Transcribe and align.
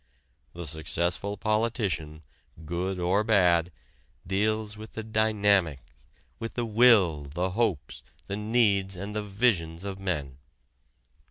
The 0.53 0.65
successful 0.65 1.37
politician 1.37 2.23
good 2.65 2.97
or 2.99 3.23
bad 3.23 3.71
deals 4.25 4.75
with 4.75 4.93
the 4.93 5.03
dynamics 5.03 5.83
with 6.39 6.55
the 6.55 6.65
will, 6.65 7.25
the 7.25 7.51
hopes, 7.51 8.01
the 8.25 8.35
needs 8.35 8.95
and 8.95 9.15
the 9.15 9.21
visions 9.21 9.83
of 9.85 9.99
men. 9.99 10.39